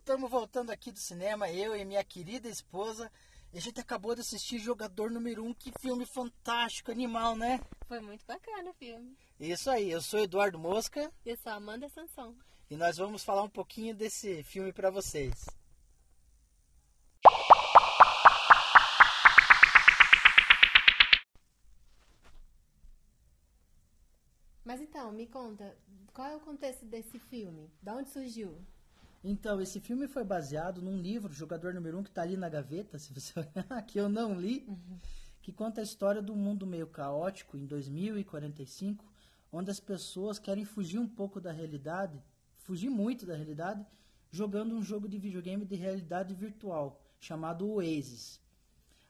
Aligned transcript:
estamos 0.00 0.30
voltando 0.30 0.70
aqui 0.70 0.90
do 0.90 0.98
cinema, 0.98 1.50
eu 1.50 1.76
e 1.76 1.84
minha 1.84 2.02
querida 2.02 2.48
esposa. 2.48 3.10
E 3.52 3.58
a 3.58 3.60
gente 3.60 3.80
acabou 3.80 4.14
de 4.14 4.22
assistir 4.22 4.58
Jogador 4.58 5.10
Número 5.10 5.44
1, 5.44 5.48
um, 5.48 5.54
que 5.54 5.72
filme 5.78 6.06
fantástico, 6.06 6.90
animal, 6.90 7.36
né? 7.36 7.60
Foi 7.86 8.00
muito 8.00 8.24
bacana 8.24 8.70
o 8.70 8.74
filme. 8.74 9.16
Isso 9.38 9.70
aí, 9.70 9.90
eu 9.90 10.00
sou 10.00 10.20
Eduardo 10.20 10.58
Mosca. 10.58 11.12
Eu 11.24 11.36
sou 11.36 11.52
Amanda 11.52 11.88
Sansão. 11.88 12.34
E 12.70 12.76
nós 12.76 12.96
vamos 12.96 13.22
falar 13.22 13.42
um 13.42 13.48
pouquinho 13.48 13.94
desse 13.94 14.42
filme 14.42 14.72
para 14.72 14.90
vocês. 14.90 15.34
Mas 24.64 24.80
então, 24.80 25.12
me 25.12 25.26
conta, 25.26 25.76
qual 26.14 26.28
é 26.28 26.36
o 26.36 26.40
contexto 26.40 26.86
desse 26.86 27.18
filme? 27.18 27.70
Da 27.82 27.94
onde 27.94 28.08
surgiu? 28.08 28.64
Então, 29.22 29.60
esse 29.60 29.80
filme 29.80 30.08
foi 30.08 30.24
baseado 30.24 30.80
num 30.80 30.96
livro, 30.96 31.32
Jogador 31.32 31.74
Número 31.74 31.98
1, 31.98 32.00
um, 32.00 32.02
que 32.02 32.08
está 32.08 32.22
ali 32.22 32.38
na 32.38 32.48
gaveta, 32.48 32.98
se 32.98 33.12
você 33.12 33.38
olhar, 33.38 33.82
que 33.86 34.00
eu 34.00 34.08
não 34.08 34.34
li, 34.34 34.64
uhum. 34.66 34.98
que 35.42 35.52
conta 35.52 35.80
a 35.80 35.84
história 35.84 36.22
do 36.22 36.34
mundo 36.34 36.66
meio 36.66 36.86
caótico 36.86 37.56
em 37.56 37.66
2045, 37.66 39.04
onde 39.52 39.70
as 39.70 39.78
pessoas 39.78 40.38
querem 40.38 40.64
fugir 40.64 40.98
um 40.98 41.06
pouco 41.06 41.38
da 41.38 41.52
realidade, 41.52 42.22
fugir 42.56 42.88
muito 42.88 43.26
da 43.26 43.36
realidade, 43.36 43.84
jogando 44.30 44.74
um 44.74 44.82
jogo 44.82 45.06
de 45.06 45.18
videogame 45.18 45.66
de 45.66 45.76
realidade 45.76 46.34
virtual, 46.34 46.98
chamado 47.18 47.68
Oasis. 47.68 48.40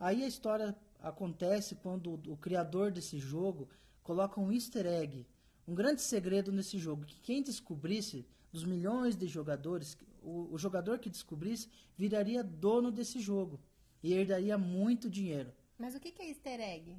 Aí 0.00 0.24
a 0.24 0.26
história 0.26 0.74
acontece 1.00 1.76
quando 1.76 2.20
o, 2.28 2.36
criador 2.36 2.90
desse 2.90 3.18
jogo 3.18 3.68
coloca 4.02 4.40
um 4.40 4.50
easter 4.50 4.86
egg, 4.86 5.26
um 5.66 5.74
grande 5.74 6.02
segredo 6.02 6.50
nesse 6.50 6.76
jogo, 6.76 7.04
que 7.04 7.20
quem 7.20 7.40
descobrisse 7.40 8.26
dos 8.52 8.64
milhões 8.64 9.16
de 9.16 9.26
jogadores, 9.26 9.96
o, 10.22 10.52
o 10.52 10.58
jogador 10.58 10.98
que 10.98 11.08
descobrisse 11.08 11.68
viraria 11.96 12.44
dono 12.44 12.92
desse 12.92 13.18
jogo 13.18 13.58
e 14.02 14.12
herdaria 14.12 14.58
muito 14.58 15.08
dinheiro. 15.08 15.52
Mas 15.78 15.94
o 15.94 16.00
que 16.00 16.14
é 16.20 16.28
easter 16.28 16.60
egg? 16.60 16.96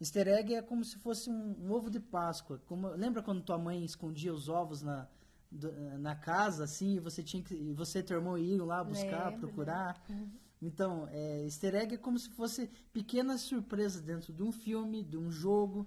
Easter 0.00 0.28
egg 0.28 0.54
é 0.54 0.62
como 0.62 0.84
se 0.84 0.98
fosse 0.98 1.30
um, 1.30 1.56
um 1.58 1.70
ovo 1.70 1.88
de 1.88 2.00
Páscoa. 2.00 2.60
Como, 2.66 2.88
lembra 2.88 3.22
quando 3.22 3.42
tua 3.42 3.56
mãe 3.56 3.84
escondia 3.84 4.34
os 4.34 4.48
ovos 4.48 4.82
na, 4.82 5.08
do, 5.50 5.72
na 5.98 6.14
casa, 6.14 6.64
assim, 6.64 6.96
e 6.96 7.00
você 7.00 7.22
tinha 7.22 7.42
que, 7.42 7.72
você 7.72 8.00
e 8.00 8.02
teu 8.02 8.18
irmão 8.18 8.36
iam 8.36 8.66
lá 8.66 8.82
buscar, 8.82 9.32
procurar? 9.38 10.02
Uhum. 10.08 10.30
Então, 10.60 11.08
é, 11.10 11.44
easter 11.44 11.74
egg 11.74 11.94
é 11.94 11.98
como 11.98 12.18
se 12.18 12.30
fosse 12.30 12.68
pequenas 12.92 13.42
surpresas 13.42 14.02
dentro 14.02 14.32
de 14.32 14.42
um 14.42 14.50
filme, 14.50 15.02
de 15.02 15.16
um 15.16 15.30
jogo, 15.30 15.86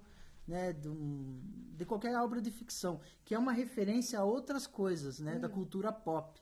né, 0.50 0.72
de, 0.72 0.88
um, 0.88 1.40
de, 1.76 1.86
qualquer 1.86 2.14
obra 2.16 2.42
de 2.42 2.50
ficção, 2.50 3.00
que 3.24 3.34
é 3.34 3.38
uma 3.38 3.52
referência 3.52 4.18
a 4.18 4.24
outras 4.24 4.66
coisas, 4.66 5.20
né, 5.20 5.38
da 5.38 5.46
hum. 5.46 5.52
cultura 5.52 5.92
pop. 5.92 6.40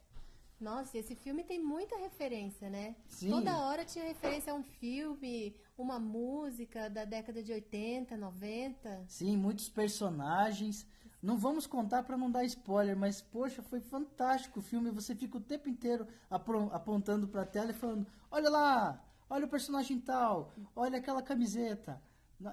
Nossa, 0.59 0.99
esse 0.99 1.15
filme 1.15 1.45
tem 1.45 1.63
muita 1.63 1.97
referência, 1.97 2.69
né? 2.69 2.97
Sim. 3.07 3.31
Toda 3.31 3.59
hora 3.59 3.85
tinha 3.85 4.05
referência 4.05 4.53
a 4.53 4.57
um 4.57 4.65
filme, 4.65 5.55
uma 5.77 6.01
música 6.01 6.91
da 6.91 7.05
década 7.05 7.41
de 7.45 7.53
80, 7.53 8.17
90. 8.17 9.05
Sim, 9.07 9.37
muitos 9.37 9.69
personagens. 9.69 10.85
Não 11.23 11.39
vamos 11.39 11.65
contar 11.65 12.03
para 12.03 12.17
não 12.17 12.29
dar 12.29 12.45
spoiler, 12.45 12.97
mas 12.97 13.21
poxa, 13.21 13.63
foi 13.63 13.79
fantástico 13.79 14.59
o 14.59 14.63
filme. 14.63 14.91
Você 14.91 15.15
fica 15.15 15.37
o 15.37 15.41
tempo 15.41 15.69
inteiro 15.69 16.09
apontando 16.29 17.29
para 17.29 17.43
a 17.43 17.47
tela 17.47 17.71
e 17.71 17.75
falando: 17.75 18.05
"Olha 18.29 18.51
lá, 18.51 19.05
olha 19.31 19.47
o 19.47 19.49
personagem 19.49 20.01
tal, 20.01 20.53
olha 20.75 20.99
aquela 20.99 21.23
camiseta, 21.23 22.03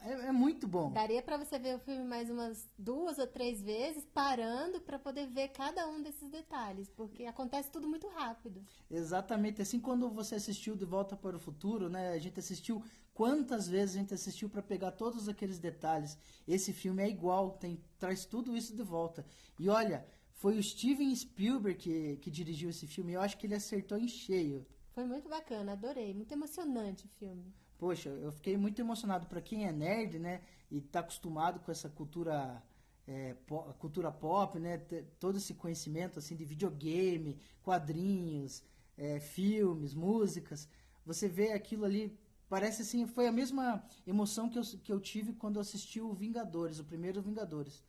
é, 0.03 0.27
é, 0.27 0.31
muito 0.31 0.67
bom. 0.67 0.91
Daria 0.91 1.21
para 1.21 1.37
você 1.37 1.59
ver 1.59 1.75
o 1.75 1.79
filme 1.79 2.03
mais 2.03 2.27
umas 2.29 2.67
duas 2.77 3.19
ou 3.19 3.27
três 3.27 3.61
vezes, 3.61 4.03
parando 4.13 4.81
para 4.81 4.97
poder 4.97 5.27
ver 5.27 5.49
cada 5.49 5.87
um 5.87 6.01
desses 6.01 6.27
detalhes, 6.27 6.89
porque 6.89 7.25
acontece 7.25 7.69
tudo 7.69 7.87
muito 7.87 8.07
rápido. 8.07 8.65
Exatamente. 8.89 9.61
Assim, 9.61 9.79
quando 9.79 10.09
você 10.09 10.35
assistiu 10.35 10.75
De 10.75 10.85
Volta 10.85 11.15
para 11.15 11.35
o 11.37 11.39
Futuro, 11.39 11.87
né? 11.87 12.13
A 12.13 12.17
gente 12.17 12.39
assistiu 12.39 12.83
quantas 13.13 13.67
vezes 13.67 13.95
a 13.95 13.99
gente 13.99 14.13
assistiu 14.13 14.49
para 14.49 14.63
pegar 14.63 14.91
todos 14.91 15.29
aqueles 15.29 15.59
detalhes. 15.59 16.17
Esse 16.47 16.73
filme 16.73 17.03
é 17.03 17.09
igual, 17.09 17.51
tem 17.51 17.79
traz 17.99 18.25
tudo 18.25 18.57
isso 18.57 18.75
de 18.75 18.81
volta. 18.81 19.23
E 19.59 19.69
olha, 19.69 20.03
foi 20.31 20.57
o 20.57 20.63
Steven 20.63 21.15
Spielberg 21.15 21.77
que, 21.77 22.17
que 22.17 22.31
dirigiu 22.31 22.71
esse 22.71 22.87
filme. 22.87 23.13
Eu 23.13 23.21
acho 23.21 23.37
que 23.37 23.45
ele 23.45 23.55
acertou 23.55 23.99
em 23.99 24.07
cheio. 24.07 24.65
Foi 24.95 25.05
muito 25.05 25.29
bacana, 25.29 25.73
adorei, 25.73 26.11
muito 26.13 26.31
emocionante 26.31 27.05
o 27.05 27.09
filme 27.19 27.53
poxa, 27.77 28.09
eu 28.09 28.31
fiquei 28.31 28.57
muito 28.57 28.79
emocionado 28.81 29.27
para 29.27 29.41
quem 29.41 29.65
é 29.67 29.71
nerd, 29.71 30.19
né, 30.19 30.41
e 30.71 30.77
está 30.77 30.99
acostumado 30.99 31.59
com 31.59 31.71
essa 31.71 31.89
cultura 31.89 32.63
é, 33.07 33.35
po 33.45 33.61
cultura 33.79 34.11
pop, 34.11 34.59
né, 34.59 34.77
todo 35.19 35.37
esse 35.37 35.53
conhecimento 35.53 36.19
assim 36.19 36.35
de 36.35 36.45
videogame, 36.45 37.39
quadrinhos, 37.63 38.63
é, 38.97 39.19
filmes, 39.19 39.93
músicas, 39.93 40.67
você 41.05 41.27
vê 41.27 41.51
aquilo 41.51 41.85
ali 41.85 42.17
parece 42.49 42.81
assim, 42.83 43.05
foi 43.07 43.27
a 43.27 43.31
mesma 43.31 43.83
emoção 44.05 44.49
que 44.49 44.57
eu, 44.57 44.63
que 44.63 44.91
eu 44.91 44.99
tive 44.99 45.33
quando 45.33 45.59
assisti 45.59 45.99
o 45.99 46.13
Vingadores, 46.13 46.79
o 46.79 46.83
primeiro 46.83 47.21
Vingadores. 47.21 47.83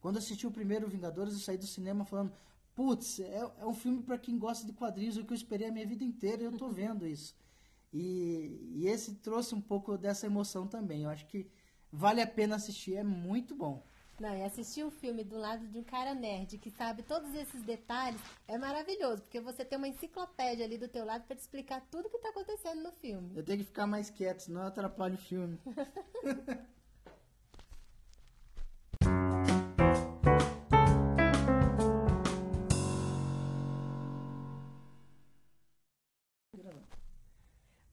Quando 0.00 0.18
assisti 0.18 0.46
o 0.46 0.50
primeiro 0.50 0.88
Vingadores, 0.88 1.34
eu 1.34 1.40
saí 1.40 1.56
do 1.56 1.66
cinema 1.66 2.04
falando, 2.04 2.32
putz, 2.74 3.20
é, 3.20 3.40
é 3.58 3.66
um 3.66 3.74
filme 3.74 4.02
para 4.02 4.18
quem 4.18 4.38
gosta 4.38 4.66
de 4.66 4.72
quadrinhos, 4.72 5.16
o 5.16 5.24
que 5.24 5.32
eu 5.32 5.36
esperei 5.36 5.68
a 5.68 5.72
minha 5.72 5.86
vida 5.86 6.04
inteira, 6.04 6.42
eu 6.42 6.52
tô 6.52 6.68
vendo 6.68 7.06
isso. 7.06 7.34
E, 7.92 8.70
e, 8.74 8.88
esse 8.88 9.16
trouxe 9.16 9.54
um 9.54 9.60
pouco 9.60 9.98
dessa 9.98 10.26
emoção 10.26 10.66
também. 10.66 11.02
Eu 11.02 11.10
acho 11.10 11.26
que 11.26 11.46
vale 11.92 12.22
a 12.22 12.26
pena 12.26 12.56
assistir, 12.56 12.96
é 12.96 13.04
muito 13.04 13.54
bom. 13.54 13.84
Não, 14.18 14.36
e 14.36 14.42
assistir 14.42 14.84
um 14.84 14.90
filme 14.90 15.24
do 15.24 15.36
lado 15.36 15.66
de 15.66 15.78
um 15.78 15.82
cara 15.82 16.14
nerd 16.14 16.56
que 16.58 16.70
sabe 16.70 17.02
todos 17.02 17.34
esses 17.34 17.62
detalhes 17.62 18.20
é 18.46 18.56
maravilhoso, 18.56 19.22
porque 19.22 19.40
você 19.40 19.64
tem 19.64 19.76
uma 19.76 19.88
enciclopédia 19.88 20.64
ali 20.64 20.78
do 20.78 20.86
teu 20.86 21.04
lado 21.04 21.24
para 21.24 21.34
te 21.34 21.40
explicar 21.40 21.80
tudo 21.90 22.08
que 22.08 22.16
está 22.16 22.28
acontecendo 22.28 22.82
no 22.82 22.92
filme. 22.92 23.32
Eu 23.34 23.42
tenho 23.42 23.58
que 23.58 23.64
ficar 23.64 23.86
mais 23.86 24.10
quieto, 24.10 24.40
senão 24.40 24.60
eu 24.62 24.68
atrapalho 24.68 25.14
o 25.14 25.18
filme. 25.18 25.58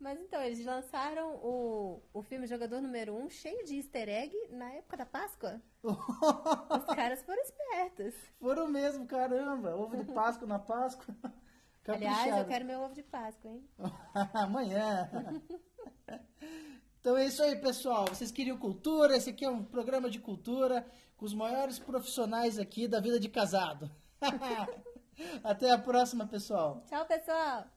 Mas 0.09 0.19
então, 0.21 0.41
eles 0.41 0.65
lançaram 0.65 1.35
o, 1.35 2.01
o 2.11 2.23
filme 2.23 2.47
Jogador 2.47 2.81
Número 2.81 3.13
1 3.13 3.25
um, 3.25 3.29
cheio 3.29 3.63
de 3.63 3.75
easter 3.75 4.09
egg 4.09 4.35
na 4.49 4.71
época 4.71 4.97
da 4.97 5.05
Páscoa. 5.05 5.61
Os 5.83 6.95
caras 6.95 7.21
foram 7.21 7.39
espertos. 7.43 8.15
Foram 8.39 8.67
mesmo, 8.67 9.05
caramba. 9.05 9.75
Ovo 9.75 9.97
de 9.97 10.11
Páscoa 10.11 10.47
na 10.47 10.57
Páscoa. 10.57 11.15
Aliás, 11.87 12.35
eu 12.39 12.45
quero 12.45 12.65
meu 12.65 12.81
ovo 12.81 12.95
de 12.95 13.03
Páscoa, 13.03 13.51
hein? 13.51 13.63
Amanhã. 14.33 15.11
então 16.99 17.15
é 17.15 17.27
isso 17.27 17.43
aí, 17.43 17.55
pessoal. 17.57 18.07
Vocês 18.07 18.31
queriam 18.31 18.57
cultura? 18.57 19.15
Esse 19.15 19.29
aqui 19.29 19.45
é 19.45 19.49
um 19.51 19.63
programa 19.63 20.09
de 20.09 20.17
cultura 20.17 20.87
com 21.17 21.25
os 21.25 21.35
maiores 21.35 21.77
profissionais 21.77 22.57
aqui 22.57 22.87
da 22.87 22.99
vida 22.99 23.19
de 23.19 23.29
casado. 23.29 23.91
Até 25.43 25.69
a 25.69 25.77
próxima, 25.77 26.25
pessoal. 26.25 26.83
Tchau, 26.87 27.05
pessoal. 27.05 27.67